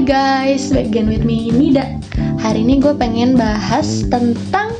[0.00, 2.00] Guys, back again with me Nida.
[2.40, 4.72] Hari ini gue pengen bahas tentang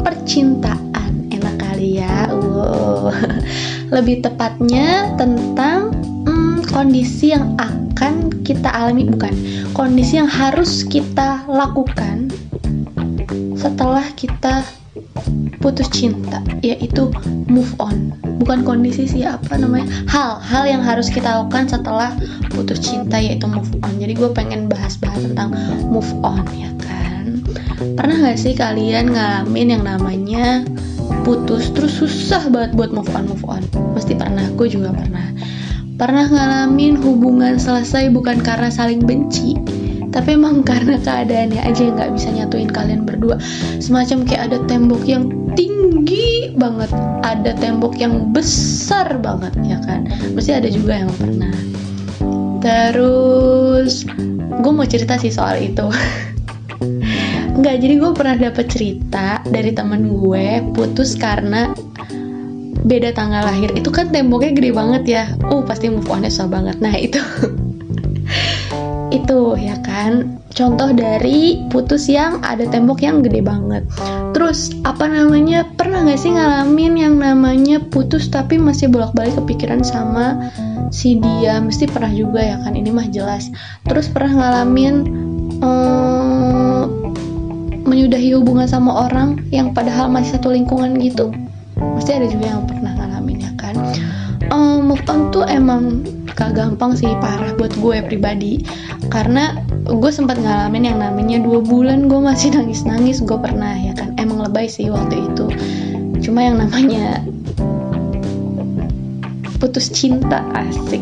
[0.00, 1.28] percintaan.
[1.28, 3.12] Enak kali ya, wow.
[4.00, 5.92] Lebih tepatnya tentang
[6.24, 9.36] hmm, kondisi yang akan kita alami Bukan,
[9.76, 12.32] kondisi yang harus kita lakukan
[13.60, 14.64] Setelah kita
[15.64, 17.08] putus cinta yaitu
[17.48, 18.12] move on.
[18.44, 22.12] Bukan kondisi sih apa namanya hal hal yang harus kita lakukan setelah
[22.52, 23.96] putus cinta yaitu move on.
[23.96, 25.56] Jadi gue pengen bahas-bahas tentang
[25.88, 27.40] move on ya kan?
[27.96, 30.68] Pernah gak sih kalian ngalamin yang namanya
[31.24, 33.64] putus terus susah banget buat move on move on?
[33.96, 35.32] Pasti pernah gue juga pernah.
[35.96, 39.56] Pernah ngalamin hubungan selesai bukan karena saling benci
[40.14, 43.34] tapi emang karena keadaannya aja nggak bisa nyatuin kalian berdua.
[43.82, 46.90] Semacam kayak ada tembok yang tinggi banget.
[47.24, 50.06] Ada tembok yang besar banget ya kan?
[50.34, 51.54] Mesti ada juga yang pernah.
[52.60, 54.06] Terus
[54.60, 55.86] gue mau cerita sih soal itu.
[57.54, 61.70] Enggak, jadi gue pernah dapet cerita dari temen gue putus karena
[62.84, 63.72] beda tanggal lahir.
[63.72, 65.24] Itu kan temboknya gede banget ya.
[65.48, 66.76] Uh pasti move onnya susah banget.
[66.82, 67.20] Nah itu
[69.14, 70.42] itu ya kan?
[70.50, 73.86] Contoh dari putus yang ada tembok yang gede banget.
[74.34, 75.66] Terus apa namanya?
[75.78, 80.50] Pernah gak sih ngalamin yang namanya putus tapi masih bolak-balik kepikiran sama
[80.90, 81.62] si dia?
[81.62, 82.74] Mesti pernah juga ya kan?
[82.74, 83.50] Ini mah jelas.
[83.86, 84.94] Terus pernah ngalamin
[85.62, 86.82] um,
[87.86, 91.30] menyudahi hubungan sama orang yang padahal masih satu lingkungan gitu?
[91.78, 93.74] Mesti ada juga yang pernah ngalamin ya kan?
[94.54, 96.04] Um, move on tuh emang
[96.34, 98.62] gak gampang sih parah buat gue pribadi.
[99.08, 103.94] Karena gue sempat ngalamin yang namanya dua bulan gue masih nangis nangis gue pernah ya
[103.94, 104.14] kan?
[104.20, 105.46] Emang lebay sih waktu itu.
[106.20, 107.22] Cuma yang namanya
[109.58, 111.00] putus cinta asik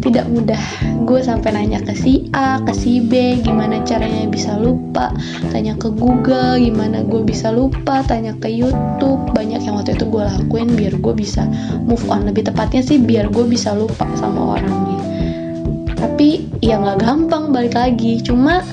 [0.00, 0.60] tidak mudah.
[1.04, 5.12] Gue sampai nanya ke si A ke si B gimana caranya bisa lupa.
[5.52, 8.02] Tanya ke Google gimana gue bisa lupa.
[8.04, 11.44] Tanya ke YouTube banyak yang waktu itu gue lakuin biar gue bisa
[11.84, 12.26] move on.
[12.26, 14.98] Lebih tepatnya sih biar gue bisa lupa sama orangnya.
[15.94, 18.24] Tapi ya nggak gampang balik lagi.
[18.24, 18.64] Cuma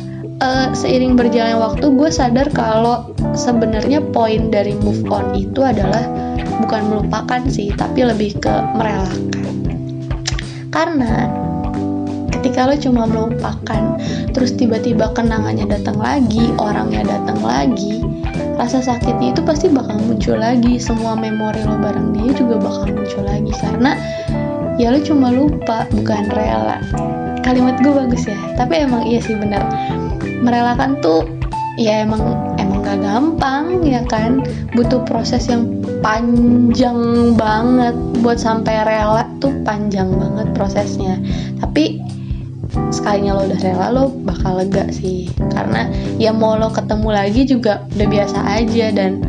[0.42, 6.08] uh, seiring berjalannya waktu gue sadar kalau sebenarnya poin dari move on itu adalah
[6.64, 9.30] bukan melupakan sih tapi lebih ke merelakan
[10.70, 11.32] karena
[12.34, 13.98] ketika lo cuma melupakan
[14.32, 18.08] terus tiba-tiba kenangannya datang lagi orangnya datang lagi
[18.58, 20.82] rasa sakitnya itu pasti bakal muncul lagi.
[20.82, 23.54] Semua memori lo bareng dia juga bakal muncul lagi.
[23.54, 23.94] Karena
[24.82, 26.82] ya lo cuma lupa bukan rela.
[27.46, 29.62] Kalimat gue bagus ya tapi emang iya sih bener.
[30.42, 31.24] Merelakan tuh
[31.78, 32.20] ya emang
[32.58, 34.42] emang gak gampang ya kan?
[34.74, 35.70] Butuh proses yang
[36.02, 36.98] panjang
[37.38, 37.94] banget
[38.26, 41.18] buat sampai rela tuh panjang banget prosesnya.
[41.62, 42.02] Tapi
[42.92, 45.31] sekalinya lo udah rela lo bakal lega sih.
[45.52, 45.90] Karena
[46.22, 49.24] ya mau lo ketemu lagi juga udah biasa aja dan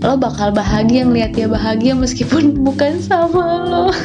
[0.00, 3.86] lo bakal bahagia ngeliat dia bahagia meskipun bukan sama lo.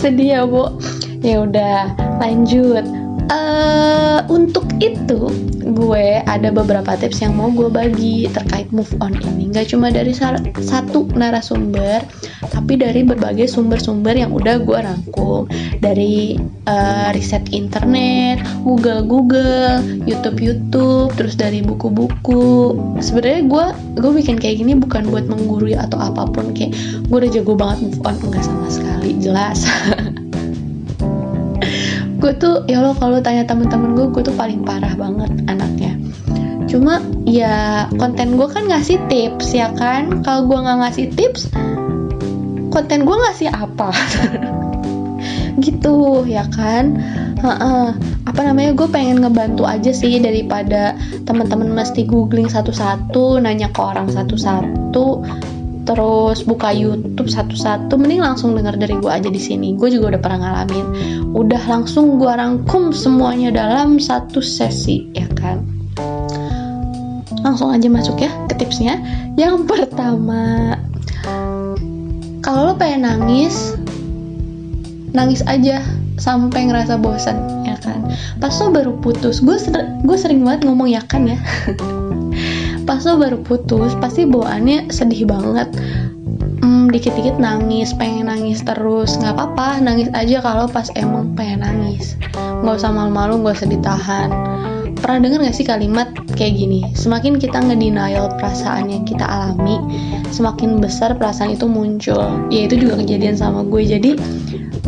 [0.00, 0.78] Sedih ya bu
[1.22, 1.90] ya udah
[2.22, 2.86] lanjut
[3.28, 5.30] uh, untuk itu
[5.68, 9.52] gue ada beberapa tips yang mau gue bagi terkait move on ini.
[9.52, 12.02] Gak cuma dari satu narasumber
[12.48, 15.46] tapi dari berbagai sumber-sumber yang udah gue rangkum.
[15.78, 22.74] Dari uh, riset internet Google Google YouTube YouTube terus dari buku-buku.
[22.98, 23.66] Sebenarnya gue
[23.98, 26.56] gue bikin kayak gini bukan buat menggurui atau apa pun.
[26.56, 26.74] Kayak
[27.06, 29.68] gue udah jago banget move on enggak sama sekali jelas
[32.28, 35.96] gue tuh ya lo kalau tanya temen-temen gue gue tuh paling parah banget anaknya.
[36.68, 40.20] Cuma ya konten gue kan ngasih tips ya kan?
[40.20, 41.48] Kalau gue nggak ngasih tips
[42.68, 43.88] konten gue ngasih apa?
[45.64, 47.00] Gitu ya kan?
[47.40, 47.96] Ha-ha.
[48.28, 50.92] apa namanya gue pengen ngebantu aja sih daripada
[51.24, 55.24] teman-teman mesti googling satu-satu nanya ke orang satu-satu
[55.88, 59.72] terus buka YouTube satu-satu mending langsung denger dari gue aja di sini.
[59.72, 60.86] Gue juga udah pernah ngalamin.
[61.32, 65.64] Udah langsung gue rangkum semuanya dalam satu sesi ya kan?
[67.40, 69.00] Langsung aja masuk ya ke tipsnya.
[69.40, 70.76] Yang pertama
[72.44, 73.72] kalau lo pengen nangis
[75.16, 75.80] nangis aja
[76.20, 78.12] sampai ngerasa bosan ya kan?
[78.36, 79.72] Pas lo baru putus gue ser
[80.20, 81.40] sering banget ngomong ya kan ya
[82.88, 85.68] pas lo baru putus pasti bawaannya sedih banget.
[86.64, 89.20] Hmm, dikit-dikit nangis pengen nangis terus.
[89.20, 92.16] Nggak apa-apa nangis aja kalau pas emang pengen nangis.
[92.64, 94.30] Nggak usah malu-malu nggak usah ditahan
[95.00, 96.80] pernah denger gak sih kalimat kayak gini?
[96.94, 99.78] Semakin kita ngedenial perasaan yang kita alami
[100.30, 102.48] semakin besar perasaan itu muncul.
[102.52, 103.82] Ya itu juga kejadian sama gue.
[103.84, 104.10] Jadi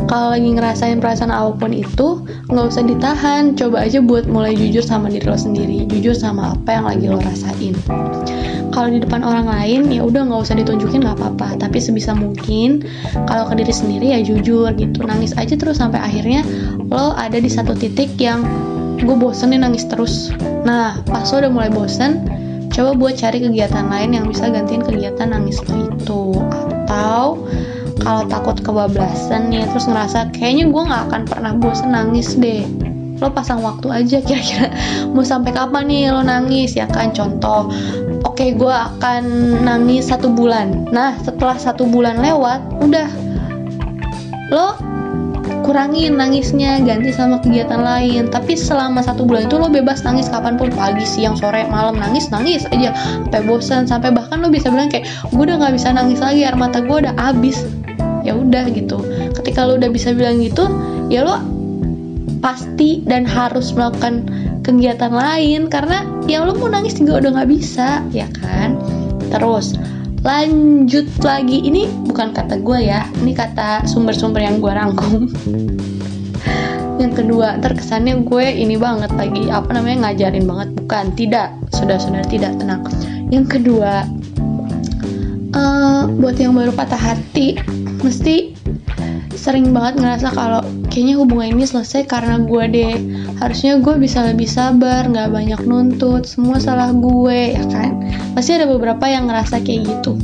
[0.07, 3.57] kalau lagi ngerasain perasaan apa pun itu nggak usah ditahan.
[3.57, 5.89] Coba aja buat mulai jujur sama diri lo sendiri.
[5.89, 7.75] Jujur sama apa yang lagi lo rasain.
[8.71, 11.59] Kalau di depan orang lain ya udah nggak usah ditunjukin nggak apa-apa.
[11.59, 12.87] Tapi sebisa mungkin
[13.27, 15.03] kalau ke diri sendiri ya jujur gitu.
[15.03, 16.47] Nangis aja terus sampai akhirnya
[16.87, 18.47] lo ada di satu titik yang
[19.01, 20.31] gue bosen nih nangis terus.
[20.65, 22.25] Nah pas lo udah mulai bosen
[22.71, 26.23] coba buat cari kegiatan lain yang bisa gantiin kegiatan nangis lo itu.
[26.87, 27.45] Atau
[28.01, 32.65] kalau takut kebablasan nih terus ngerasa kayaknya gue nggak akan pernah bosen nangis deh.
[33.21, 34.73] Lo pasang waktu aja kira-kira.
[35.13, 37.13] Mau sampai kapan nih lo nangis ya kan?
[37.13, 37.69] Contoh
[38.25, 39.25] oke okay, gue akan
[39.65, 40.89] nangis satu bulan.
[40.89, 43.09] Nah setelah satu bulan lewat udah.
[44.51, 44.90] Lo
[45.63, 48.29] kurangin nangisnya ganti sama kegiatan lain.
[48.29, 52.29] Tapi selama satu bulan itu lo bebas nangis kapan pun pagi siang sore malam nangis
[52.33, 52.93] nangis aja.
[52.97, 56.57] Sampai bosan sampai bahkan lo bisa bilang kayak gue udah nggak bisa nangis lagi air
[56.57, 57.63] mata gue udah habis.
[58.27, 59.01] Ya udah gitu.
[59.37, 60.69] Ketika lo udah bisa bilang gitu
[61.09, 61.41] ya lo
[62.41, 64.27] pasti dan harus melakukan
[64.65, 65.69] kegiatan lain.
[65.69, 68.77] Karena ya lo mau nangis juga udah nggak bisa ya kan?
[69.31, 69.79] Terus
[70.21, 71.65] lanjut lagi.
[71.65, 75.29] Ini bukan kata gue ya ini kata sumber-sumber yang gue rangkum.
[77.01, 80.69] Yang kedua terkesannya gue ini banget lagi apa namanya ngajarin banget.
[80.77, 81.57] Bukan tidak.
[81.73, 81.97] Sudah
[82.29, 82.57] tidak.
[82.61, 82.85] Tenang.
[83.33, 84.05] Yang kedua
[85.55, 87.57] uh, buat yang baru patah hati
[88.01, 88.57] mesti
[89.37, 92.95] sering banget ngerasa kalau kayaknya hubungan ini selesai karena gue deh.
[93.39, 98.03] Harusnya gue bisa lebih sabar nggak banyak nuntut semua salah gue ya kan?
[98.35, 100.19] Pasti ada beberapa yang ngerasa kayak gitu.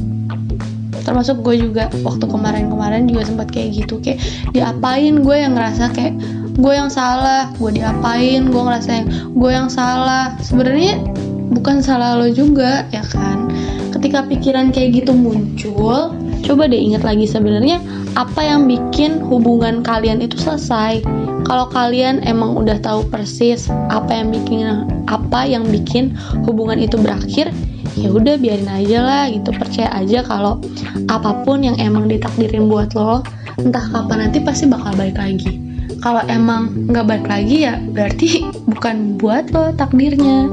[1.07, 4.19] Termasuk gue juga waktu kemarin-kemarin juga sempat kayak gitu kayak
[4.51, 6.19] diapain gue yang ngerasa kayak
[6.59, 9.07] gue yang salah gue diapain gue ngerasa yang
[9.39, 10.35] gue yang salah.
[10.43, 10.99] Sebenarnya
[11.55, 13.47] bukan salah lo juga ya kan?
[13.95, 16.13] Ketika pikiran kayak gitu muncul
[16.47, 17.83] coba deh ingat lagi sebenarnya
[18.15, 21.03] apa yang bikin hubungan kalian itu selesai.
[21.47, 26.15] Kalau kalian emang udah tahu persis apa yang bikin apa yang bikin
[26.47, 27.51] hubungan itu berakhir
[27.99, 29.51] ya udah biarin aja lah gitu.
[29.51, 30.63] Percaya aja kalau
[31.11, 33.27] apa pun yang emang ditakdirin buat lo
[33.59, 35.59] entah kapan nanti pasti bakal balik lagi.
[35.99, 40.47] Kalau emang nggak balik lagi ya berarti bukan buat lo takdirnya.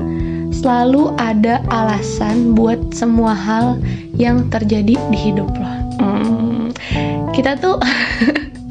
[0.53, 3.81] Selalu ada alasan buat semua hal
[4.15, 5.82] yang terjadi di hidup lo
[7.33, 7.75] kita tuh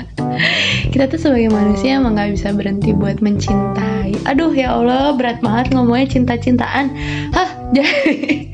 [0.95, 4.17] kita tuh sebagai manusia emang gak bisa berhenti buat mencintai.
[4.25, 6.95] Aduh ya Allah berat banget ngomongnya cinta-cintaan.
[7.35, 8.49] Hah jadi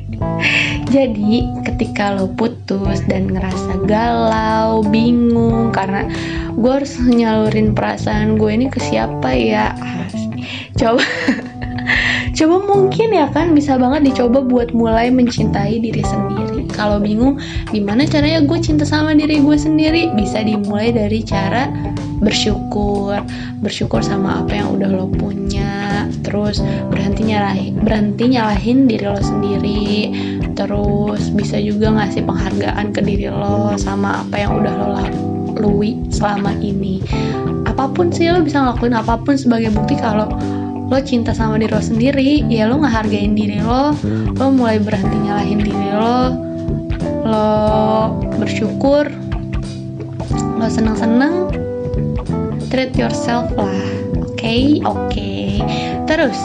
[0.88, 1.35] jadi
[1.69, 6.09] ketika lo putus dan ngerasa galau bingung karena
[6.59, 9.76] gue harus nyalurin perasaan gue ini ke siapa ya?
[10.75, 11.05] Coba
[12.38, 17.42] coba mungkin ya kan bisa banget dicoba buat mulai mencintai diri sendiri kalau bingung
[17.75, 20.14] gimana caranya gue cinta sama diri gue sendiri?
[20.14, 21.66] Bisa dimulai dari cara
[22.22, 23.19] bersyukur.
[23.58, 26.06] Bersyukur sama apa yang udah lo punya.
[26.22, 29.86] Terus berhenti nyalahin berhenti nyalahin diri lo sendiri.
[30.54, 36.54] Terus bisa juga ngasih penghargaan ke diri lo sama apa yang udah lo lalui selama
[36.62, 37.02] ini.
[37.66, 40.30] Apa pun sih lo bisa ngelakuin apa pun sebagai bukti kalau
[40.88, 42.46] lo cinta sama diri lo sendiri.
[42.50, 43.94] Ya lo nggak hargain diri lo.
[44.38, 46.48] Lo mulai berhenti nyalahin diri lo
[47.28, 49.04] lo bersyukur
[50.56, 51.52] lo seneng-seneng
[52.73, 53.68] treat yourself lah
[54.16, 54.80] oke okay?
[54.82, 55.61] oke okay.
[56.08, 56.37] terus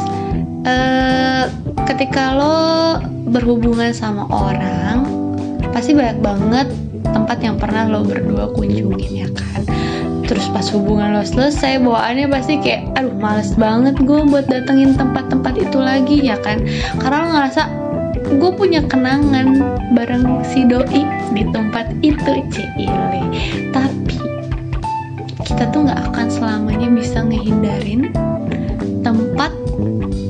[0.68, 1.48] uh,
[1.88, 3.00] ketika lo
[3.32, 5.08] berhubungan sama orang
[5.72, 6.68] pasti banyak banget
[7.16, 9.64] tempat yang pernah lo berdua kunjungin ya kan
[10.28, 15.54] terus pas hubungan lo selesai bawaannya pasti kayak aduh males banget gue buat datengin tempat-tempat
[15.60, 16.64] itu lagi ya kan
[17.00, 17.83] karena lo ngerasa
[18.38, 19.62] gue punya kenangan
[19.94, 23.24] bareng si doi di tempat itu cile.
[23.74, 24.18] Tapi
[25.44, 28.10] kita tuh nggak akan selamanya bisa ngehindarin
[29.06, 29.52] tempat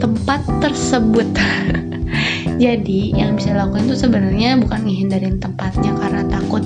[0.01, 1.27] tempat tersebut.
[2.63, 6.63] Jadi yang bisa dilakukan itu sebenarnya bukan ngehindarin tempatnya karena takut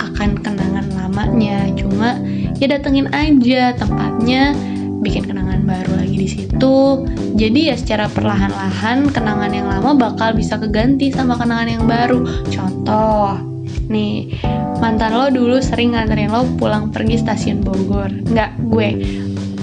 [0.00, 1.68] akan kenangan lamanya.
[1.78, 2.18] Cuma
[2.58, 4.56] ya datengin aja tempatnya
[5.02, 6.76] bikin kenangan baru lagi di situ.
[7.38, 12.26] Jadi ya secara perlahan-lahan kenangan yang lama bakal bisa keganti sama kenangan yang baru.
[12.50, 13.38] Contoh
[13.88, 14.36] nih
[14.80, 18.10] mantan lo dulu sering nganterin lo pulang pergi stasiun Bogor.
[18.10, 18.88] Nggak gue.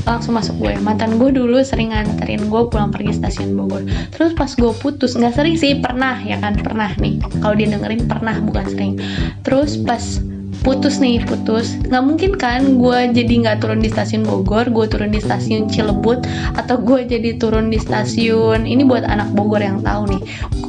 [0.05, 0.77] Langsung masuk gue.
[0.85, 3.83] Mantan gue dulu sering nganterin gue pulang pergi stasiun Bogor.
[4.13, 6.55] Terus pas gue putus nggak sering sih pernah ya kan?
[6.61, 7.19] Pernah nih.
[7.41, 8.93] Kalau dia dengerin pernah bukan sering.
[9.41, 10.21] Terus pas
[10.65, 11.77] putus nih putus.
[11.85, 16.25] Nggak mungkin kan gue jadi nggak turun di stasiun Bogor gue turun di stasiun Cilebut
[16.57, 20.21] atau gue jadi turun di stasiun ini buat anak Bogor yang tahu nih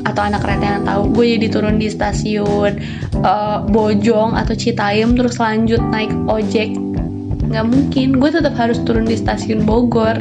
[0.04, 2.76] atau anak kereta yang tahu gue jadi turun di stasiun
[3.24, 6.76] uh, Bojong atau Citayam terus lanjut naik ojek.
[7.48, 10.20] Nggak mungkin gue tetap harus turun di stasiun Bogor.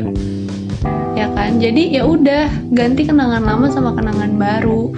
[1.20, 1.60] Ya kan?
[1.60, 4.92] Jadi ya udah ganti kenangan lama sama kenangan baru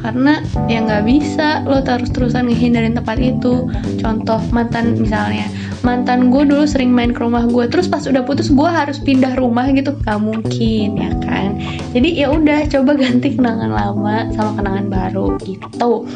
[0.00, 3.68] karena ya nggak bisa lo terus terusan ngehindarin tempat itu.
[4.00, 5.46] Contoh mantan misalnya.
[5.80, 7.64] Mantan gue dulu sering main ke rumah gue.
[7.68, 9.96] Terus pas udah putus gue harus pindah rumah gitu.
[10.04, 11.56] Nggak mungkin ya kan?
[11.92, 16.08] Jadi ya udah coba ganti kenangan lama sama kenangan baru gitu.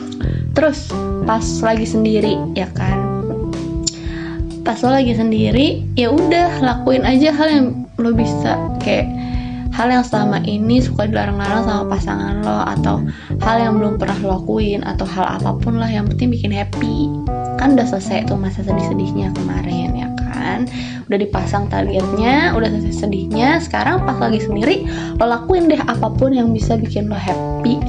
[0.57, 0.93] Terus
[1.25, 3.25] pas lagi sendiri ya kan?
[4.65, 7.67] Pas lo lagi sendiri ya udah lakuin aja hal yang
[8.01, 8.57] lo bisa.
[8.81, 9.24] Kayak
[9.75, 13.03] hal yang selama ini suka dilarang-larang sama pasangan lo atau
[13.43, 17.11] hal yang belum pernah lo lakuin atau hal apa pun lah yang penting bikin happy.
[17.59, 20.71] Kan udah selesai tuh masa sedih-sedihnya kemarin ya kan?
[21.11, 24.87] Udah dipasang targetnya udah selesai sedihnya sekarang pas lagi sendiri
[25.19, 27.83] lo lakuin deh apa pun yang bisa bikin lo happy.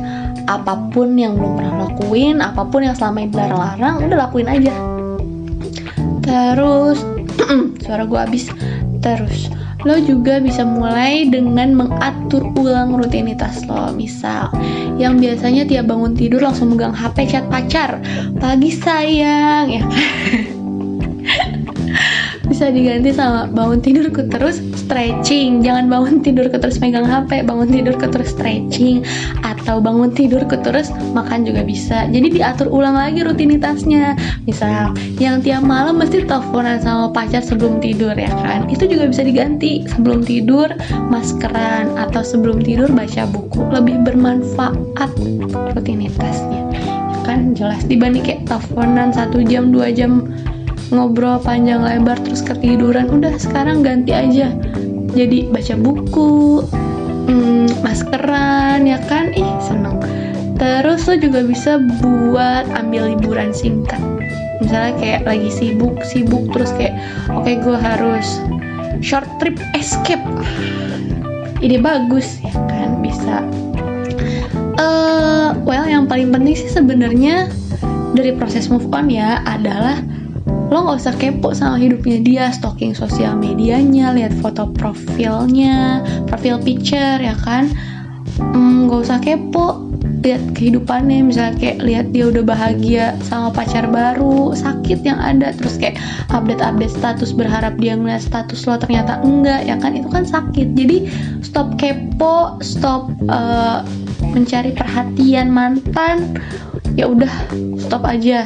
[0.49, 4.49] Apa pun yang belum pernah lo lakuin apa pun yang selama ini dilarang-larang udah lakuin
[4.49, 4.73] aja.
[6.25, 6.97] Terus
[7.85, 8.49] suara gue habis.
[9.05, 9.53] Terus
[9.85, 13.93] lo juga bisa mulai dengan mengatur ulang rutinitas lo.
[13.93, 14.49] Misal,
[14.97, 18.01] yang biasanya tiap bangun tidur langsung megang HP chat pacar,
[18.41, 19.83] pagi sayang, ya.
[22.45, 25.65] Bisa diganti sama bangun tidurku terus stretching.
[25.65, 29.01] Jangan bangun tidurku terus megang HP bangun tidurku terus stretching
[29.65, 32.05] atau bangun tidurku terus makan juga bisa.
[32.13, 34.13] Jadi diatur ulang lagi rutinitasnya.
[34.45, 38.69] Misal yang tiap malam mesti teleponan sama pacar sebelum tidur ya kan?
[38.69, 39.81] Itu juga bisa diganti.
[39.89, 40.69] Sebelum tidur
[41.09, 41.97] maskeran.
[41.97, 43.65] Atau sebelum tidur baca buku.
[43.73, 45.09] Lebih bermanfaat
[45.73, 46.61] rutinitasnya.
[46.77, 47.57] Ya kan?
[47.57, 50.29] Jelas dibanding kayak teleponan satu jam dua jam
[50.93, 53.09] ngobrol panjang lebar terus ketiduran.
[53.09, 54.53] Udah sekarang ganti aja.
[55.17, 56.61] Jadi baca buku
[57.25, 59.33] hmm, maskeran ya kan?
[59.33, 60.01] Ih seneng.
[60.55, 63.99] Terus lo juga bisa buat ambil liburan singkat.
[64.63, 66.95] Misalnya kayak lagi sibuk sibuk terus kayak
[67.27, 68.39] oke okay, gue harus
[69.03, 70.23] short trip escape.
[71.59, 73.03] Ide bagus ya kan?
[73.03, 73.43] Bisa.
[74.75, 77.51] Uh, well yang paling penting sih sebenarnya
[78.15, 79.99] dari proses move on ya adalah
[80.75, 87.15] lo nggak usah kepo sama hidupnya dia stalking sosial medianya lihat foto profilnya profil picture
[87.23, 87.71] ya kan?
[88.35, 89.87] Hmm, nggak mm, usah kepo
[90.19, 91.31] lihat kehidupannya.
[91.31, 95.95] Misalnya kayak lihat dia udah bahagia sama pacar baru sakit yang ada terus kayak
[96.35, 99.95] update-update status berharap dia ngeliat status lo ternyata enggak ya kan?
[99.95, 100.75] Itu kan sakit.
[100.75, 101.07] Jadi
[101.39, 103.79] stop kepo stop uh,
[104.35, 106.35] mencari perhatian mantan
[106.99, 107.31] ya udah
[107.79, 108.43] stop aja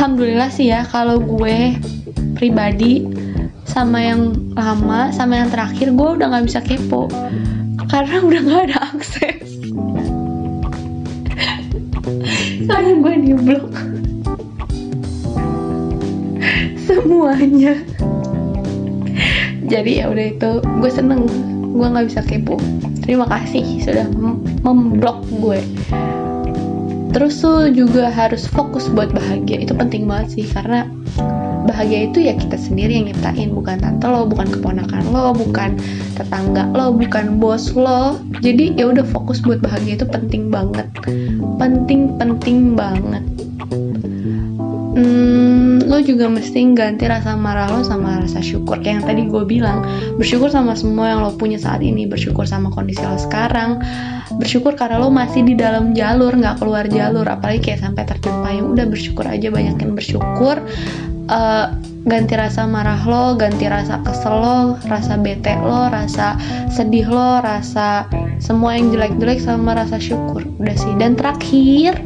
[0.00, 1.76] alhamdulillah sih ya kalau gue
[2.32, 3.04] pribadi
[3.68, 7.04] sama yang lama sama yang terakhir gue udah nggak bisa kepo.
[7.84, 9.44] Karena udah nggak ada akses.
[12.64, 13.68] Soalnya gue di blok
[16.88, 17.76] semuanya.
[19.68, 21.28] Jadi ya udah itu gue seneng.
[21.76, 22.56] Gue nggak bisa kepo.
[23.04, 24.08] Terima kasih sudah
[24.64, 25.60] memblok gue
[27.10, 29.66] terus tuh juga harus fokus buat bahagia.
[29.66, 30.86] Itu penting banget sih karena
[31.66, 35.76] bahagia itu ya kita sendiri yang nyiptain bukan tante lo bukan keponakan lo bukan
[36.16, 38.18] tetangga lo bukan bos lo.
[38.40, 40.88] Jadi ya udah fokus buat bahagia itu penting banget.
[41.60, 43.24] Penting penting banget.
[44.90, 48.82] Hmm, lo juga mesti ganti rasa marah lo sama rasa syukur.
[48.82, 49.86] Kayak yang tadi gue bilang
[50.18, 53.78] bersyukur sama semua yang lo punya saat ini bersyukur sama kondisi lo sekarang
[54.40, 58.72] bersyukur karena lo masih di dalam jalur nggak keluar jalur apalagi kayak sampai terjun payung
[58.72, 60.56] udah bersyukur aja banyakin bersyukur
[61.30, 61.66] uh,
[62.08, 66.36] ganti rasa marah lo, ganti rasa kesel lo, rasa bete lo, rasa
[66.72, 68.08] sedih lo, rasa
[68.40, 70.42] semua yang jelek-jelek sama rasa syukur.
[70.56, 70.92] Udah sih.
[70.96, 72.00] Dan terakhir,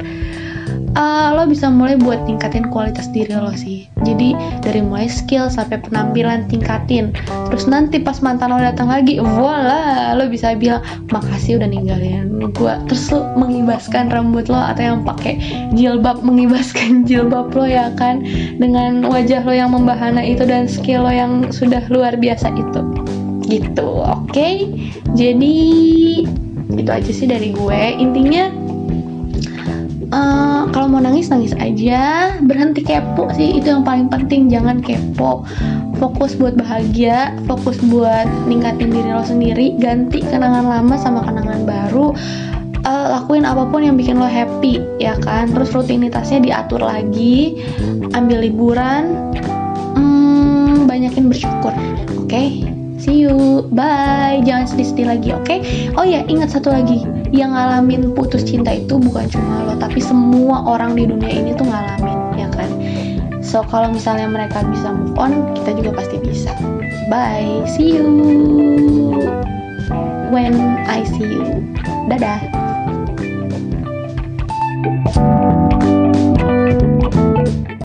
[0.95, 3.87] uh, lo bisa mulai buat tingkatin kualitas diri lo sih.
[4.03, 7.15] Jadi dari mulai skill sampai penampilan tingkatin.
[7.51, 12.75] Terus nanti pas mantan lo datang lagi voila lo bisa bilang makasih udah ninggalin gue
[12.87, 15.41] terus lo mengibaskan rambut lo atau yang pakai
[15.73, 18.23] jilbab mengibaskan jilbab lo ya kan?
[18.59, 22.81] Dengan wajah lo yang membahana itu dan skill lo yang sudah luar biasa itu.
[23.45, 24.33] Gitu oke?
[24.33, 24.71] Okay?
[25.15, 25.55] jadi
[26.75, 27.81] itu aja sih dari gue.
[28.01, 28.64] Intinya
[30.95, 32.31] mau nangis nangis aja.
[32.39, 34.47] Berhenti kepo sih itu yang paling penting.
[34.47, 35.43] Jangan kepo.
[35.99, 39.75] Fokus buat bahagia fokus buat ningkatin diri lo sendiri.
[39.83, 42.15] Ganti kenangan lama sama kenangan baru.
[42.85, 45.51] Uh, lakuin apa pun yang bikin lo happy ya kan?
[45.51, 47.59] Terus rutinitasnya diatur lagi.
[48.15, 49.35] Ambil liburan.
[49.99, 51.75] Hmm, banyakin bersyukur.
[52.23, 52.31] Oke?
[52.31, 52.49] Okay?
[53.05, 53.67] see you.
[53.75, 54.41] Bye.
[54.47, 55.45] Jangan sedih-sedih lagi oke?
[55.45, 55.59] Okay?
[55.99, 60.63] oh ya ingat satu lagi yang ngalamin putus cinta itu bukan cuma lo tapi semua
[60.63, 62.71] orang di dunia ini tuh ngalamin ya kan?
[63.43, 66.55] So kalau misalnya mereka bisa move on kita juga pasti bisa.
[67.11, 68.07] Bye see you.
[70.31, 70.55] When
[70.87, 71.63] I see you.
[72.07, 72.64] Dadah